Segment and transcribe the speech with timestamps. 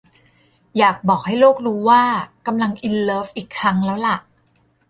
[0.77, 2.03] อยากบอกให้โลกรู้ว่า
[2.47, 4.17] กำลังอินเลิฟอีกครั้งแล้วล่ะ